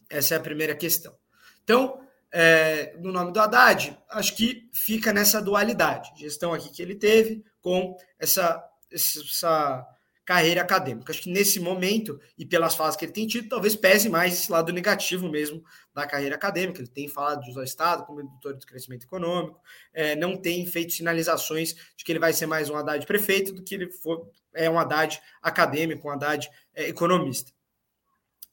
[0.09, 1.15] essa é a primeira questão.
[1.63, 6.95] Então, é, no nome do Haddad, acho que fica nessa dualidade, gestão aqui que ele
[6.95, 8.59] teve com essa,
[8.91, 9.85] essa
[10.25, 11.11] carreira acadêmica.
[11.11, 14.51] Acho que nesse momento, e pelas fases que ele tem tido, talvez pese mais esse
[14.51, 16.81] lado negativo mesmo da carreira acadêmica.
[16.81, 19.61] Ele tem falado de usar o Estado como indutor do crescimento econômico,
[19.93, 23.63] é, não tem feito sinalizações de que ele vai ser mais um Haddad prefeito do
[23.63, 27.51] que ele for, é um Haddad acadêmico, um Haddad é, economista.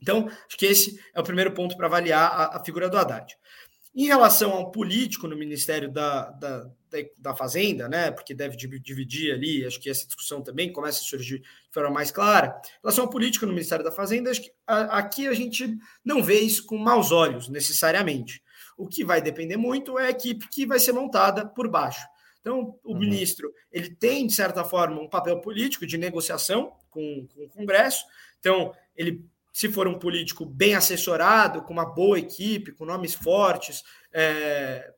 [0.00, 3.36] Então, acho que esse é o primeiro ponto para avaliar a, a figura do Haddad.
[3.94, 6.70] Em relação ao político no Ministério da, da,
[7.18, 8.10] da, Fazenda, né?
[8.10, 12.10] Porque deve dividir ali, acho que essa discussão também começa a surgir de forma mais
[12.10, 12.58] clara.
[12.64, 16.22] Em relação ao político no Ministério da Fazenda, acho que a, aqui a gente não
[16.22, 18.42] vê isso com maus olhos, necessariamente.
[18.78, 22.06] O que vai depender muito é a equipe que vai ser montada por baixo.
[22.40, 22.98] Então, o uhum.
[22.98, 28.04] ministro ele tem, de certa forma, um papel político de negociação com, com o Congresso.
[28.40, 33.82] Então, ele se for um político bem assessorado, com uma boa equipe, com nomes fortes,
[34.12, 34.90] é,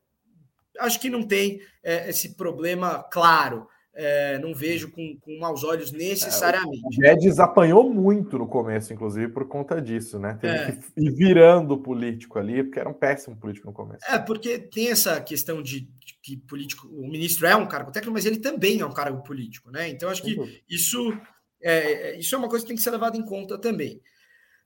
[0.79, 3.67] acho que não tem é, esse problema claro.
[3.97, 6.83] É, não vejo com, com maus olhos necessariamente.
[6.85, 10.37] o Guedes apanhou muito no começo, inclusive, por conta disso, né?
[10.41, 10.73] Teve é.
[10.73, 14.05] que ir virando político ali, porque era um péssimo político no começo.
[14.09, 18.15] É, porque tem essa questão de, de que político, o ministro é um cargo técnico,
[18.15, 19.89] mas ele também é um cargo político, né?
[19.89, 21.17] Então, acho que isso
[21.63, 24.01] é, isso é uma coisa que tem que ser levada em conta também.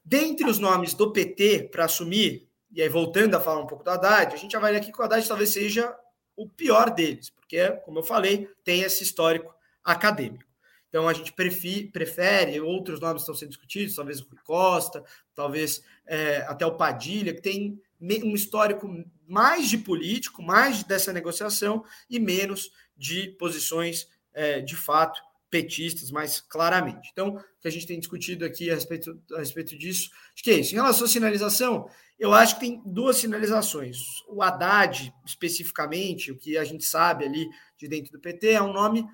[0.08, 3.90] Dentre os nomes do PT para assumir, e aí voltando a falar um pouco do
[3.90, 5.94] Haddad, a gente avalia aqui que o Haddad talvez seja
[6.34, 10.48] o pior deles, porque, como eu falei, tem esse histórico acadêmico.
[10.88, 16.38] Então a gente prefere, outros nomes estão sendo discutidos, talvez o Rui Costa, talvez é,
[16.48, 18.88] até o Padilha, que tem um histórico
[19.26, 26.40] mais de político, mais dessa negociação e menos de posições é, de fato petistas mais
[26.40, 27.08] claramente.
[27.12, 30.50] Então, o que a gente tem discutido aqui a respeito, a respeito disso, acho que
[30.50, 30.72] é isso.
[30.72, 33.96] Em relação à sinalização, eu acho que tem duas sinalizações.
[34.28, 38.72] O Haddad, especificamente, o que a gente sabe ali de dentro do PT, é um
[38.72, 39.06] nome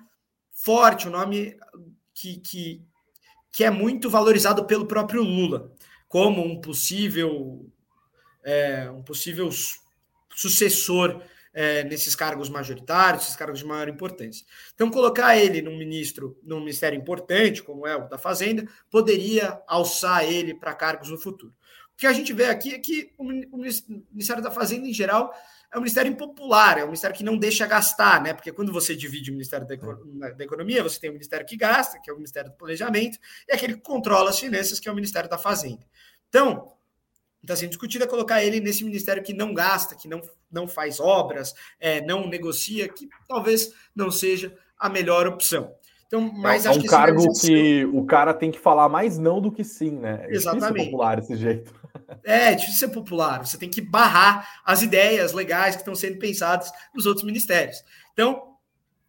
[0.51, 1.57] forte, um nome
[2.13, 2.81] que, que,
[3.51, 5.71] que é muito valorizado pelo próprio Lula,
[6.07, 7.69] como um possível,
[8.43, 9.49] é, um possível
[10.33, 11.21] sucessor
[11.55, 14.45] é, nesses cargos majoritários, esses cargos de maior importância.
[14.73, 20.25] Então, colocar ele num ministro, num ministério importante, como é o da Fazenda, poderia alçar
[20.25, 21.53] ele para cargos no futuro.
[21.93, 25.33] O que a gente vê aqui é que o Ministério da Fazenda, em geral,
[25.73, 28.33] é um ministério impopular, é um ministério que não deixa gastar, né?
[28.33, 32.09] Porque quando você divide o Ministério da, Economia, você tem o Ministério que gasta, que
[32.09, 35.29] é o Ministério do Planejamento, e aquele que controla as finanças, que é o Ministério
[35.29, 35.85] da Fazenda.
[36.27, 36.74] Então,
[37.45, 40.99] está sendo discutido é colocar ele nesse ministério que não gasta, que não, não faz
[40.99, 45.73] obras, é, não negocia, que talvez não seja a melhor opção.
[46.07, 49.17] Então, mas é, acho é um que cargo que o cara tem que falar mais
[49.17, 50.25] não do que sim, né?
[50.29, 50.85] É Exatamente.
[50.85, 51.73] popular esse jeito.
[52.23, 53.45] É, é difícil ser popular.
[53.45, 57.83] Você tem que barrar as ideias legais que estão sendo pensadas nos outros ministérios.
[58.13, 58.55] Então,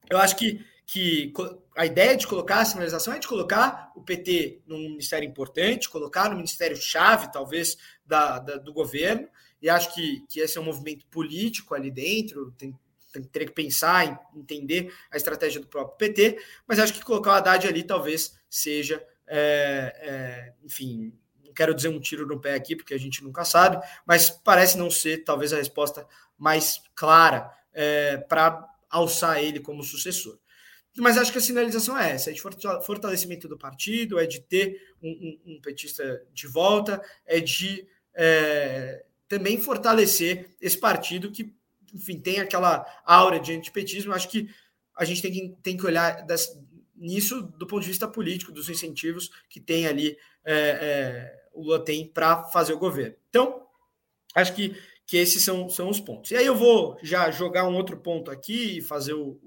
[0.08, 1.32] eu acho que, que
[1.76, 6.30] a ideia de colocar a sinalização é de colocar o PT num ministério importante, colocar
[6.30, 9.28] no ministério-chave, talvez, da, da, do governo,
[9.60, 12.74] e acho que, que esse é um movimento político ali dentro, tem,
[13.12, 17.34] tem, teria que pensar, entender a estratégia do próprio PT, mas acho que colocar o
[17.34, 21.12] Haddad ali talvez seja, é, é, enfim,
[21.44, 24.78] não quero dizer um tiro no pé aqui, porque a gente nunca sabe, mas parece
[24.78, 26.06] não ser talvez a resposta
[26.38, 30.38] mais clara é, para alçar ele como sucessor.
[30.98, 34.80] Mas acho que a sinalização é essa: é de fortalecimento do partido, é de ter
[35.02, 41.52] um, um, um petista de volta, é de é, também fortalecer esse partido que,
[41.92, 44.12] enfim, tem aquela aura de antipetismo.
[44.12, 44.48] Acho que
[44.96, 46.58] a gente tem que, tem que olhar das,
[46.96, 51.84] nisso do ponto de vista político, dos incentivos que tem ali é, é, o Lula
[51.84, 53.16] tem para fazer o governo.
[53.28, 53.66] Então,
[54.34, 56.30] acho que, que esses são, são os pontos.
[56.30, 59.38] E aí eu vou já jogar um outro ponto aqui e fazer o,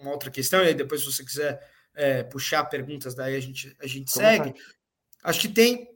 [0.00, 1.60] uma outra questão, e aí depois, se você quiser
[1.94, 4.54] é, puxar perguntas, daí a gente, a gente segue.
[5.22, 5.88] Acho que tem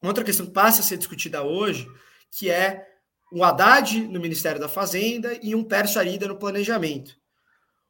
[0.00, 1.86] uma outra questão que passa a ser discutida hoje,
[2.30, 2.86] que é
[3.32, 7.16] o Haddad no Ministério da Fazenda e um Pércio Arida no planejamento.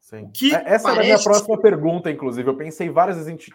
[0.01, 0.31] Sim.
[0.33, 0.87] Que é, Essa parece...
[0.87, 2.49] era a minha próxima pergunta, inclusive.
[2.49, 3.53] Eu pensei várias vezes em te,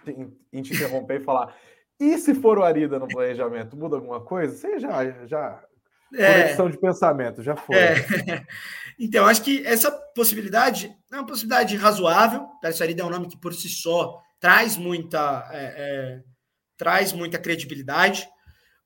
[0.51, 1.55] em te interromper e falar:
[2.01, 4.55] e se for o Arida no planejamento, muda alguma coisa?
[4.55, 5.25] Você já.
[5.27, 5.63] já...
[6.13, 6.43] É.
[6.43, 7.75] Conexão de pensamento, já foi.
[7.75, 8.45] É.
[9.03, 12.45] Então, acho que essa possibilidade é uma possibilidade razoável.
[12.61, 16.23] Pércio Arida é um nome que, por si só, traz muita, é, é,
[16.77, 18.27] traz muita credibilidade,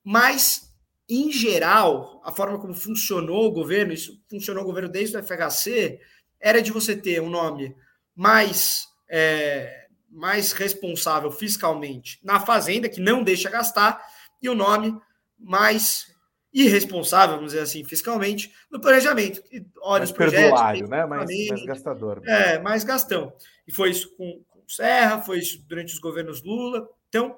[0.01, 0.73] mas,
[1.09, 5.99] em geral, a forma como funcionou o governo, isso funcionou o governo desde o FHC,
[6.39, 7.75] era de você ter um nome
[8.15, 14.01] mais, é, mais responsável fiscalmente na fazenda, que não deixa gastar,
[14.41, 14.97] e o um nome
[15.37, 16.14] mais
[16.55, 19.43] irresponsável, vamos dizer assim, fiscalmente, no planejamento.
[19.43, 20.57] Que olha mais os projetos.
[20.87, 21.05] né?
[21.05, 22.21] Mais, mais gastador.
[22.25, 23.33] É, mais gastão.
[23.67, 26.87] E foi isso com, com Serra, foi isso durante os governos Lula.
[27.09, 27.37] Então,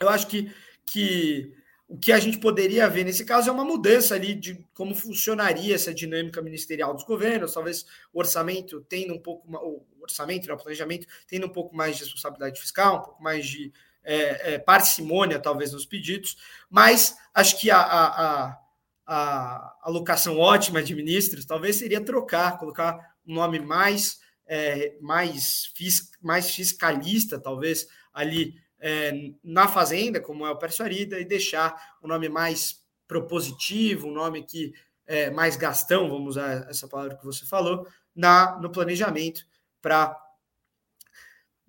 [0.00, 0.52] eu acho que,
[0.84, 1.54] que
[1.86, 5.76] o que a gente poderia ver nesse caso é uma mudança ali de como funcionaria
[5.76, 10.56] essa dinâmica ministerial dos governos, talvez o orçamento tendo um pouco o orçamento, né, o
[10.56, 15.38] planejamento tendo um pouco mais de responsabilidade fiscal, um pouco mais de é, é, parcimônia,
[15.38, 16.36] talvez, nos pedidos,
[16.68, 18.60] mas acho que a, a, a,
[19.06, 26.10] a alocação ótima de ministros talvez seria trocar, colocar um nome mais, é, mais, fis,
[26.20, 32.06] mais fiscalista, talvez, ali é, na Fazenda, como é o Pércio Arida, e deixar o
[32.06, 34.72] um nome mais propositivo, um nome que
[35.06, 39.44] é mais gastão, vamos usar essa palavra que você falou, na no planejamento
[39.82, 40.16] para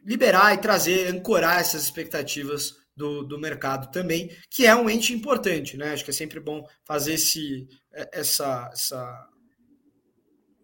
[0.04, 5.78] liberar e trazer, ancorar essas expectativas do, do mercado também, que é um ente importante,
[5.78, 5.94] né?
[5.94, 7.68] Acho que é sempre bom fazer esse,
[8.12, 9.30] essa, essa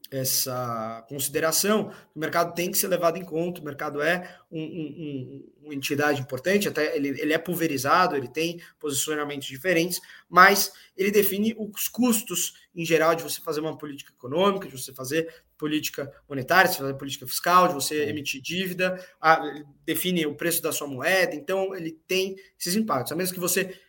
[0.10, 5.54] essa consideração, o mercado tem que ser levado em conta, o mercado é um, um,
[5.64, 11.54] uma entidade importante, até ele, ele é pulverizado, ele tem posicionamentos diferentes, mas ele define
[11.58, 16.70] os custos em geral de você fazer uma política econômica, de você fazer política monetária,
[16.70, 19.42] de você fazer política fiscal, de você emitir dívida, a,
[19.86, 23.12] define o preço da sua moeda, então ele tem esses impactos.
[23.12, 23.80] A menos que você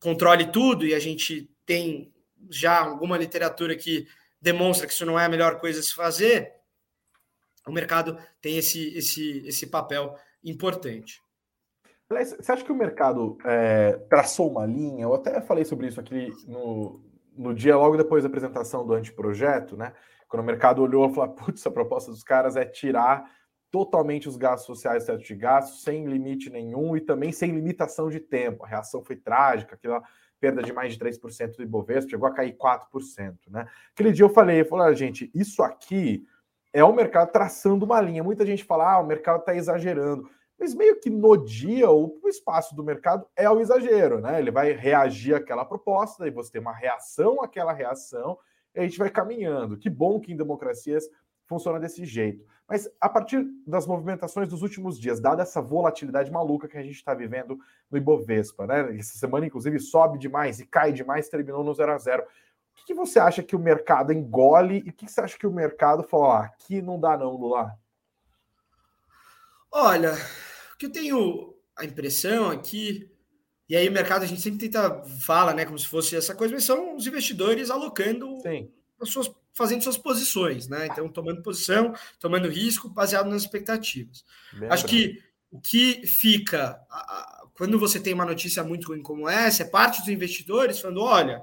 [0.00, 2.12] controle tudo, e a gente tem
[2.50, 4.06] já alguma literatura que
[4.40, 6.52] demonstra que isso não é a melhor coisa a se fazer,
[7.66, 11.20] o mercado tem esse, esse, esse papel importante.
[12.08, 15.04] Você acha que o mercado é, traçou uma linha?
[15.04, 17.00] Eu até falei sobre isso aqui no,
[17.34, 19.94] no dia logo depois da apresentação do anteprojeto, né?
[20.32, 23.30] Quando o mercado olhou e falou: putz, a proposta dos caras é tirar
[23.70, 28.18] totalmente os gastos sociais teto de gastos, sem limite nenhum e também sem limitação de
[28.18, 28.64] tempo.
[28.64, 30.02] A reação foi trágica, aquela
[30.40, 33.68] perda de mais de 3% do Ibovespa, chegou a cair 4%, né?
[33.92, 36.26] Aquele dia eu falei, eu falei, ah, gente, isso aqui
[36.72, 38.24] é o mercado traçando uma linha.
[38.24, 40.28] Muita gente fala, ah, o mercado está exagerando.
[40.58, 44.38] Mas meio que no dia, o espaço do mercado é o exagero, né?
[44.38, 48.38] Ele vai reagir àquela proposta, e você tem uma reação àquela reação,
[48.74, 49.76] a gente vai caminhando.
[49.76, 51.08] Que bom que em democracias
[51.46, 52.44] funciona desse jeito.
[52.68, 56.94] Mas a partir das movimentações dos últimos dias, dada essa volatilidade maluca que a gente
[56.94, 57.58] está vivendo
[57.90, 58.96] no Ibovespa, né?
[58.96, 62.94] Essa semana, inclusive, sobe demais e cai demais, terminou no 0 a 0 O que,
[62.94, 66.38] você acha que o mercado engole e o que, você acha que o mercado fala,
[66.38, 67.76] ah, aqui não dá não, Lula?
[69.70, 70.14] Olha,
[70.72, 73.11] o que eu tenho a impressão aqui,
[73.72, 76.52] e aí o mercado a gente sempre tenta, fala, né, como se fosse essa coisa,
[76.52, 78.70] mas são os investidores alocando Sim.
[79.00, 80.88] as suas fazendo suas posições, né?
[80.90, 84.26] Então, tomando posição, tomando risco, baseado nas expectativas.
[84.68, 86.78] Acho que o que fica
[87.54, 91.42] quando você tem uma notícia muito ruim como essa, é parte dos investidores falando: olha,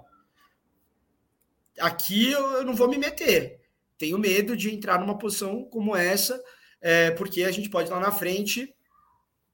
[1.80, 3.60] aqui eu não vou me meter.
[3.98, 6.39] Tenho medo de entrar numa posição como essa,
[6.80, 8.72] é, porque a gente pode lá na frente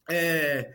[0.09, 0.73] é,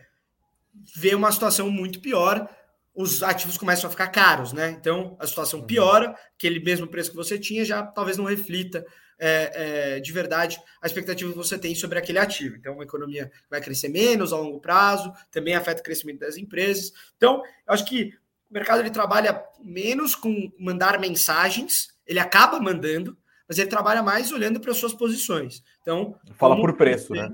[0.95, 2.49] ver uma situação muito pior
[2.93, 4.71] os ativos começam a ficar caros, né?
[4.71, 5.65] Então a situação uhum.
[5.65, 8.85] piora, aquele mesmo preço que você tinha já talvez não reflita
[9.17, 9.51] é,
[9.95, 12.55] é, de verdade a expectativa que você tem sobre aquele ativo.
[12.55, 16.91] Então, uma economia vai crescer menos a longo prazo, também afeta o crescimento das empresas.
[17.15, 18.13] Então, eu acho que
[18.49, 23.15] o mercado ele trabalha menos com mandar mensagens, ele acaba mandando,
[23.47, 25.61] mas ele trabalha mais olhando para as suas posições.
[25.83, 27.31] Então, fala por preço, né?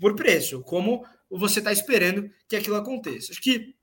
[0.00, 1.04] Por preço, como
[1.38, 3.32] você está esperando que aquilo aconteça.
[3.32, 3.74] Acho que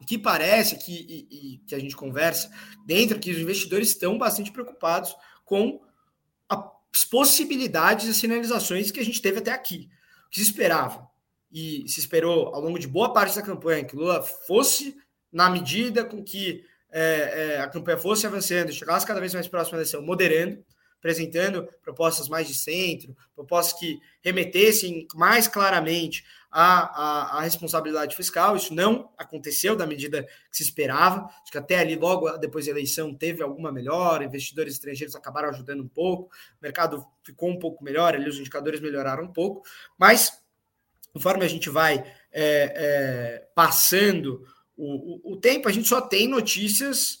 [0.00, 2.50] o que parece que, e, e, que a gente conversa
[2.86, 5.80] dentro que os investidores estão bastante preocupados com
[6.48, 9.88] as possibilidades e sinalizações que a gente teve até aqui.
[10.26, 11.08] O que se esperava
[11.50, 14.96] e se esperou ao longo de boa parte da campanha que Lula fosse
[15.32, 19.72] na medida com que é, é, a campanha fosse avançando, chegasse cada vez mais próximo
[19.72, 20.64] da eleição, moderando,
[21.06, 28.56] apresentando propostas mais de centro, propostas que remetessem mais claramente à, à, à, responsabilidade fiscal.
[28.56, 31.26] Isso não aconteceu da medida que se esperava.
[31.42, 35.84] Acho que até ali, logo depois da eleição, teve alguma melhora, investidores estrangeiros acabaram ajudando
[35.84, 39.62] um pouco, o mercado ficou um pouco melhor, ali os indicadores melhoraram um pouco,
[39.96, 40.42] mas
[41.12, 41.98] conforme a gente vai
[42.32, 44.44] é, é, passando
[44.76, 47.20] o, o, o tempo, a gente só tem notícias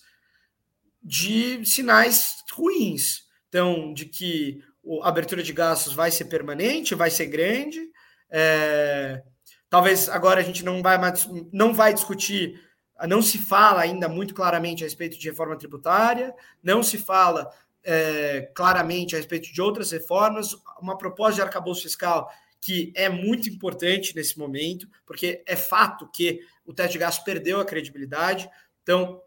[1.00, 3.25] de sinais ruins.
[3.48, 4.62] Então, de que
[5.02, 7.80] a abertura de gastos vai ser permanente, vai ser grande.
[8.30, 9.22] É,
[9.68, 12.60] talvez agora a gente não vai, mais, não vai discutir,
[13.08, 17.50] não se fala ainda muito claramente a respeito de reforma tributária, não se fala
[17.82, 22.30] é, claramente a respeito de outras reformas, uma proposta de arcabouço fiscal
[22.60, 27.60] que é muito importante nesse momento, porque é fato que o teto de gastos perdeu
[27.60, 28.50] a credibilidade.
[28.82, 29.20] Então,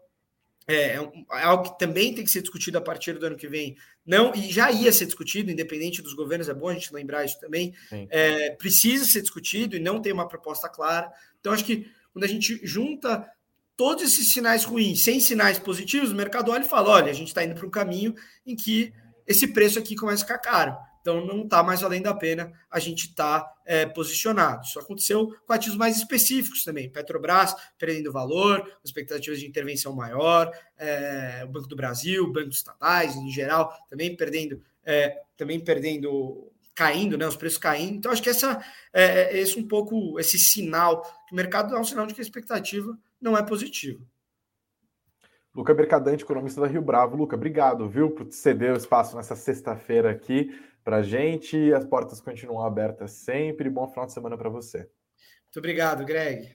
[0.66, 3.48] é, é, é, algo que também tem que ser discutido a partir do ano que
[3.48, 3.76] vem.
[4.06, 7.40] Não, e já ia ser discutido, independente dos governos, é bom a gente lembrar isso
[7.40, 7.74] também.
[8.08, 11.10] É, precisa ser discutido e não tem uma proposta clara.
[11.40, 13.28] Então, acho que quando a gente junta
[13.76, 17.28] todos esses sinais ruins, sem sinais positivos, o mercado olha e fala: olha, a gente
[17.28, 18.14] está indo para um caminho
[18.46, 18.92] em que
[19.26, 20.76] esse preço aqui começa a ficar caro.
[21.00, 24.64] Então não está mais valendo a pena a gente estar tá, é, posicionado.
[24.64, 26.90] Isso aconteceu com ativos mais específicos também.
[26.90, 33.30] Petrobras perdendo valor, expectativas de intervenção maior, é, o Banco do Brasil, bancos estatais em
[33.30, 37.96] geral também perdendo, é, também perdendo, caindo, né, os preços caindo.
[37.96, 41.80] Então acho que essa é, é esse um pouco esse sinal que o mercado dá
[41.80, 44.00] um sinal de que a expectativa não é positiva.
[45.52, 47.16] Luca Mercadante, economista da Rio Bravo.
[47.16, 50.48] Luca, obrigado, viu, por ceder o espaço nessa sexta-feira aqui
[50.90, 51.72] para a gente.
[51.72, 53.70] As portas continuam abertas sempre.
[53.70, 54.78] Bom final de semana para você.
[54.78, 56.52] Muito obrigado, Greg.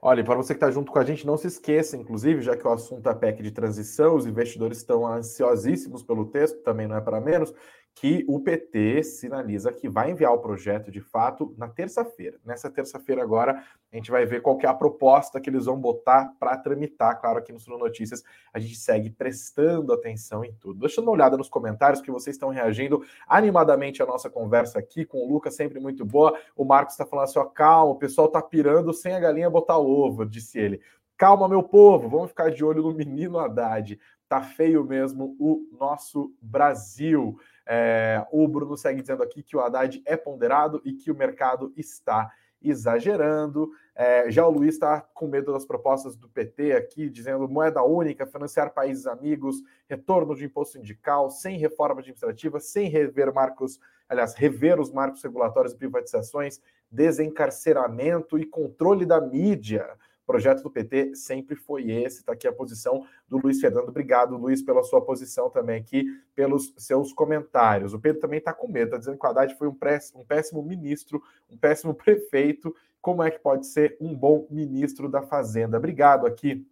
[0.00, 2.66] Olha, para você que está junto com a gente, não se esqueça, inclusive, já que
[2.66, 7.00] o assunto é PEC de transição, os investidores estão ansiosíssimos pelo texto, também não é
[7.00, 7.52] para menos,
[7.98, 12.38] que o PT sinaliza que vai enviar o projeto de fato na terça-feira.
[12.44, 16.30] Nessa terça-feira agora, a gente vai ver qual é a proposta que eles vão botar
[16.38, 17.18] para tramitar.
[17.18, 20.80] Claro, aqui no Sul Notícias a gente segue prestando atenção em tudo.
[20.80, 25.24] Deixa uma olhada nos comentários que vocês estão reagindo animadamente à nossa conversa aqui com
[25.24, 26.38] o Lucas, sempre muito boa.
[26.54, 29.78] O Marcos está falando assim, ó, calma, o pessoal está pirando sem a galinha botar
[29.78, 30.82] ovo, disse ele.
[31.16, 33.98] Calma, meu povo, vamos ficar de olho no menino Haddad.
[34.28, 37.38] Tá feio mesmo o nosso Brasil.
[37.64, 41.72] É, o Bruno segue dizendo aqui que o Haddad é ponderado e que o mercado
[41.76, 42.30] está
[42.62, 43.70] exagerando.
[43.94, 48.26] É, já o Luiz está com medo das propostas do PT aqui, dizendo moeda única,
[48.26, 54.80] financiar países amigos, retorno de imposto sindical, sem reforma administrativa, sem rever marcos, aliás, rever
[54.80, 56.60] os marcos regulatórios e privatizações,
[56.90, 62.18] desencarceramento e controle da mídia projeto do PT sempre foi esse.
[62.18, 63.88] Está aqui a posição do Luiz Fernando.
[63.88, 67.94] Obrigado, Luiz, pela sua posição também aqui, pelos seus comentários.
[67.94, 69.76] O Pedro também está com medo, está dizendo que o Haddad foi um
[70.16, 72.74] um péssimo ministro, um péssimo prefeito.
[73.00, 75.78] Como é que pode ser um bom ministro da Fazenda?
[75.78, 76.66] Obrigado aqui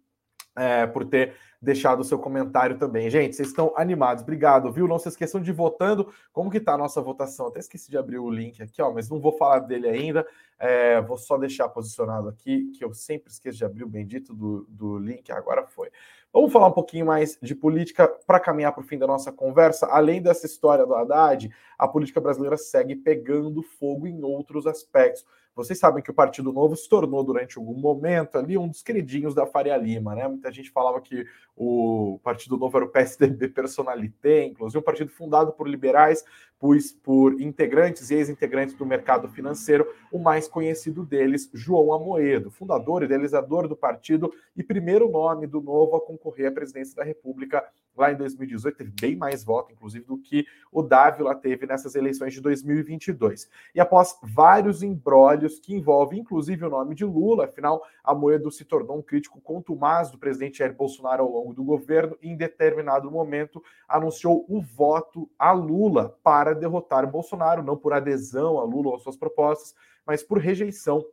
[0.55, 3.09] é, por ter deixado o seu comentário também.
[3.09, 4.87] Gente, vocês estão animados, obrigado, viu?
[4.87, 6.07] Não se esqueçam de votando.
[6.31, 7.47] Como que tá a nossa votação?
[7.47, 10.25] Até esqueci de abrir o link aqui, ó, mas não vou falar dele ainda.
[10.59, 14.65] É, vou só deixar posicionado aqui, que eu sempre esqueço de abrir o bendito do,
[14.69, 15.89] do link, agora foi.
[16.31, 19.87] Vamos falar um pouquinho mais de política para caminhar para o fim da nossa conversa.
[19.87, 25.25] Além dessa história do Haddad, a política brasileira segue pegando fogo em outros aspectos.
[25.55, 29.33] Vocês sabem que o Partido Novo se tornou, durante algum momento, ali um dos queridinhos
[29.33, 30.27] da Faria Lima, né?
[30.27, 35.53] Muita gente falava que o Partido Novo era o PSDB personalité, inclusive um partido fundado
[35.53, 36.25] por liberais,
[36.59, 43.01] pois por integrantes e ex-integrantes do mercado financeiro, o mais conhecido deles, João Amoedo, fundador
[43.01, 47.63] e idealizador do partido e primeiro nome do Novo a concorrer à presidência da República
[47.95, 52.33] lá em 2018, teve bem mais voto, inclusive, do que o Dávila teve nessas eleições
[52.33, 53.49] de 2022.
[53.73, 58.97] E após vários embrólios que envolvem, inclusive, o nome de Lula, afinal, Amoedo se tornou
[58.97, 63.63] um crítico contumaz do presidente Jair Bolsonaro ao longo do governo e, em determinado momento,
[63.87, 69.15] anunciou o voto a Lula para derrotar Bolsonaro, não por adesão a Lula ou suas
[69.15, 69.75] propostas,
[70.05, 71.05] mas por rejeição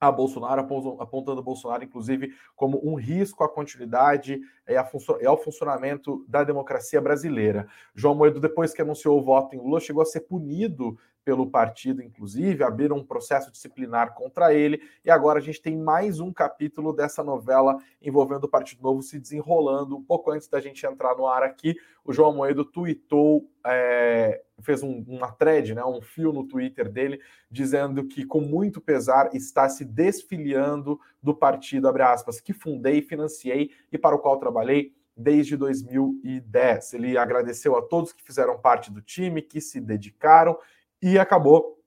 [0.00, 0.60] a Bolsonaro,
[0.98, 7.68] apontando Bolsonaro, inclusive, como um risco à continuidade e ao funcionamento da democracia brasileira.
[7.94, 12.02] João Moedo, depois que anunciou o voto em Lula, chegou a ser punido pelo partido,
[12.02, 16.92] inclusive, abriram um processo disciplinar contra ele, e agora a gente tem mais um capítulo
[16.92, 19.96] dessa novela envolvendo o Partido Novo se desenrolando.
[19.96, 24.82] Um pouco antes da gente entrar no ar aqui, o João Moedo tweetou, é, fez
[24.82, 27.20] um, uma thread, né, um fio no Twitter dele,
[27.50, 33.70] dizendo que, com muito pesar, está se desfiliando do partido, abre aspas, que fundei, financiei
[33.90, 36.94] e para o qual trabalhei desde 2010.
[36.94, 40.58] Ele agradeceu a todos que fizeram parte do time, que se dedicaram
[41.02, 41.82] e acabou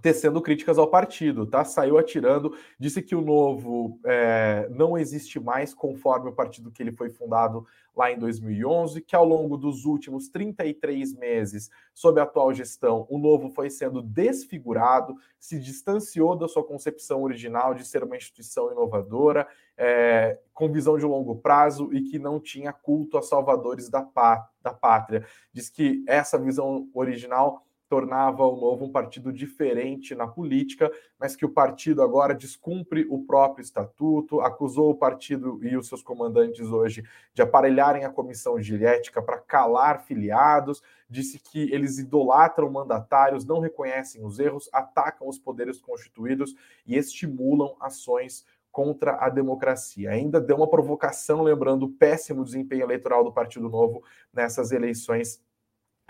[0.00, 1.64] tecendo críticas ao partido, tá?
[1.64, 6.92] Saiu atirando, disse que o novo é, não existe mais conforme o partido que ele
[6.92, 12.52] foi fundado lá em 2011, que ao longo dos últimos 33 meses, sob a atual
[12.52, 18.16] gestão, o novo foi sendo desfigurado, se distanciou da sua concepção original de ser uma
[18.16, 19.48] instituição inovadora,
[19.78, 24.46] é, com visão de longo prazo e que não tinha culto a salvadores da, pá,
[24.62, 25.26] da pátria.
[25.52, 31.44] Diz que essa visão original tornava o Novo um partido diferente na política, mas que
[31.44, 37.04] o partido agora descumpre o próprio estatuto, acusou o partido e os seus comandantes hoje
[37.32, 43.60] de aparelharem a comissão de ética para calar filiados, disse que eles idolatram mandatários, não
[43.60, 46.54] reconhecem os erros, atacam os poderes constituídos
[46.86, 48.44] e estimulam ações
[48.76, 50.10] contra a democracia.
[50.10, 55.40] Ainda deu uma provocação lembrando o péssimo desempenho eleitoral do Partido Novo nessas eleições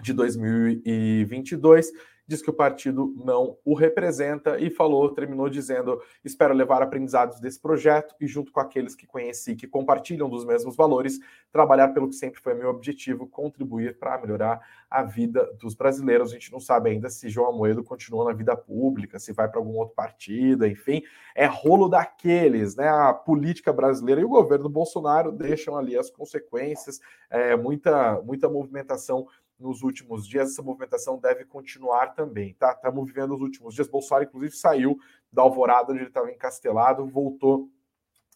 [0.02, 1.92] de 2022,
[2.26, 7.60] diz que o partido não o representa e falou, terminou dizendo: espero levar aprendizados desse
[7.60, 11.20] projeto e, junto com aqueles que conheci que compartilham dos mesmos valores,
[11.52, 16.30] trabalhar pelo que sempre foi meu objetivo, contribuir para melhorar a vida dos brasileiros.
[16.30, 19.60] A gente não sabe ainda se João Amoedo continua na vida pública, se vai para
[19.60, 21.02] algum outro partido, enfim,
[21.34, 22.88] é rolo daqueles, né?
[22.88, 29.26] A política brasileira e o governo Bolsonaro deixam ali as consequências, é, muita, muita movimentação
[29.58, 32.72] nos últimos dias, essa movimentação deve continuar também, tá?
[32.72, 33.88] Estamos vivendo os últimos dias.
[33.88, 34.98] Bolsonaro, inclusive, saiu
[35.32, 37.70] da alvorada onde ele estava encastelado, voltou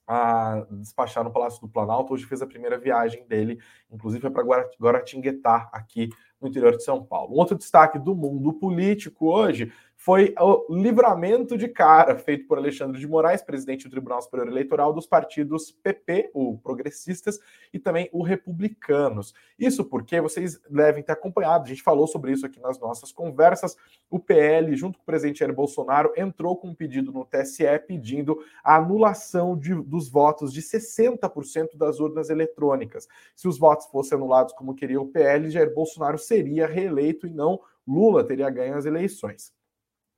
[0.07, 2.13] a despachar no Palácio do Planalto.
[2.13, 3.61] Hoje fez a primeira viagem dele,
[3.91, 4.43] inclusive para
[4.81, 6.09] Guaratinguetá, aqui
[6.41, 7.35] no interior de São Paulo.
[7.35, 12.99] Um outro destaque do mundo político hoje foi o livramento de cara feito por Alexandre
[12.99, 17.39] de Moraes, presidente do Tribunal Superior Eleitoral, dos partidos PP, o Progressistas,
[17.71, 19.35] e também o Republicanos.
[19.59, 23.77] Isso porque vocês devem ter acompanhado, a gente falou sobre isso aqui nas nossas conversas.
[24.09, 28.43] O PL, junto com o presidente Jair Bolsonaro, entrou com um pedido no TSE pedindo
[28.65, 33.07] a anulação de, dos votos de 60% das urnas eletrônicas.
[33.37, 37.61] Se os votos fossem anulados como queria o PL, Jair Bolsonaro seria reeleito e não
[37.87, 39.53] Lula teria ganho as eleições.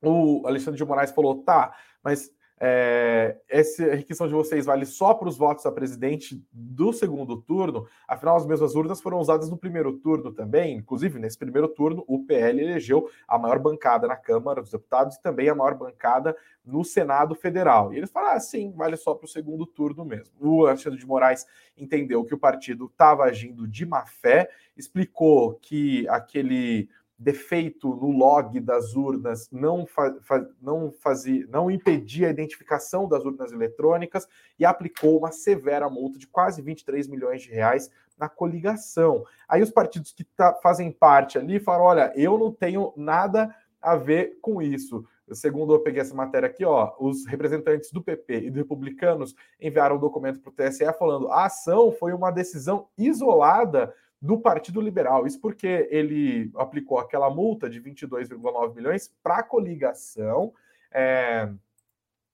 [0.03, 1.73] O Alexandre de Moraes falou: tá,
[2.03, 2.31] mas
[2.65, 7.85] é, essa requisição de vocês vale só para os votos a presidente do segundo turno,
[8.07, 10.77] afinal, as mesmas urnas foram usadas no primeiro turno também.
[10.77, 15.21] Inclusive, nesse primeiro turno, o PL elegeu a maior bancada na Câmara dos Deputados e
[15.21, 17.93] também a maior bancada no Senado Federal.
[17.93, 20.33] E eles falaram: ah, sim, vale só para o segundo turno mesmo.
[20.39, 21.45] O Alexandre de Moraes
[21.75, 26.87] entendeu que o partido estava agindo de má fé, explicou que aquele
[27.23, 30.13] defeito no log das urnas não, fa
[30.61, 34.27] não, fazia, não impedia a identificação das urnas eletrônicas
[34.59, 39.25] e aplicou uma severa multa de quase 23 milhões de reais na coligação.
[39.47, 43.95] Aí os partidos que tá, fazem parte ali falaram: olha, eu não tenho nada a
[43.95, 45.05] ver com isso.
[45.31, 49.95] Segundo eu peguei essa matéria aqui, ó, os representantes do PP e dos republicanos enviaram
[49.95, 53.93] um documento para o TSE falando a ação foi uma decisão isolada
[54.23, 55.27] do Partido Liberal.
[55.27, 60.53] Isso porque ele aplicou aquela multa de 22,9 milhões para a coligação
[60.89, 61.49] é,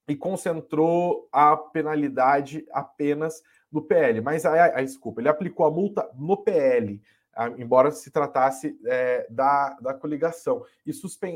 [0.06, 4.20] e concentrou a penalidade apenas no PL.
[4.20, 7.02] Mas, a, a, desculpa, ele aplicou a multa no PL,
[7.34, 10.92] a, embora se tratasse é, da, da coligação, e,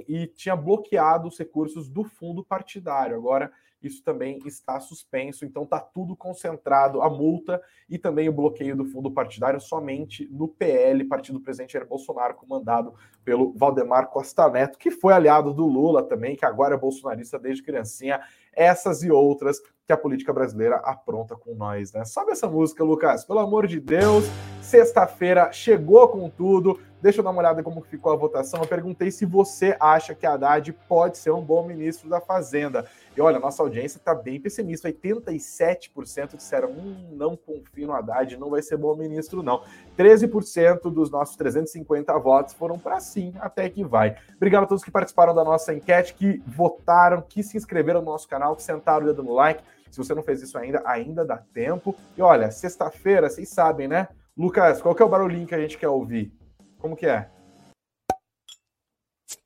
[0.07, 3.17] e tinha bloqueado os recursos do fundo partidário.
[3.17, 3.51] Agora
[3.87, 8.85] isso também está suspenso, então está tudo concentrado, a multa e também o bloqueio do
[8.85, 14.79] fundo partidário somente no PL, partido do presidente Jair Bolsonaro, comandado pelo Valdemar Costa Neto,
[14.79, 18.21] que foi aliado do Lula também, que agora é bolsonarista desde criancinha.
[18.53, 22.05] Essas e outras que a política brasileira apronta com nós, né?
[22.05, 23.25] Sabe essa música, Lucas?
[23.25, 24.25] Pelo amor de Deus,
[24.63, 26.81] sexta-feira chegou com tudo.
[27.03, 28.61] Deixa eu dar uma olhada como ficou a votação.
[28.63, 32.89] Eu perguntei se você acha que Haddad pode ser um bom ministro da Fazenda.
[33.17, 34.89] E olha, nossa audiência está bem pessimista.
[34.89, 39.63] 87% disseram: hum, não confio no Haddad, não vai ser bom ministro, não.
[39.97, 44.17] 13% dos nossos 350 votos foram para sim, até que vai.
[44.37, 48.29] Obrigado a todos que participaram da nossa enquete, que votaram, que se inscreveram no nosso
[48.29, 49.63] canal, que sentaram o dedo no like.
[49.91, 51.95] Se você não fez isso ainda, ainda dá tempo.
[52.17, 54.09] E olha, sexta-feira, vocês sabem, né?
[54.37, 56.33] Lucas, qual que é o barulhinho que a gente quer ouvir?
[56.79, 57.31] Como que é?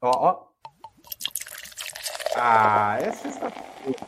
[0.00, 0.47] Ó, ó.
[2.37, 3.99] Ah, é sexta-feira.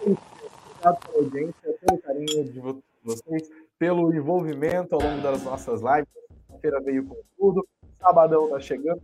[0.00, 2.60] Obrigado pela audiência, pelo carinho de
[3.02, 3.50] vocês
[3.80, 6.06] pelo envolvimento ao longo das nossas lives.
[6.46, 7.66] Segunda-feira veio com tudo,
[7.98, 9.00] sabadão tá chegando,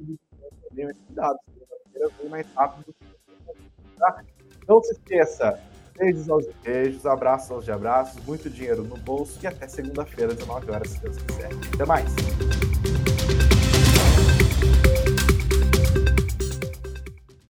[0.68, 2.94] cuidado, segunda-feira vem mais rápido.
[3.98, 4.22] Tá?
[4.68, 5.58] Não se esqueça,
[5.98, 10.70] beijos aos beijos, abraços aos de abraços, muito dinheiro no bolso e até segunda-feira, 19
[10.70, 11.48] horas, se Deus quiser.
[11.72, 13.05] Até mais!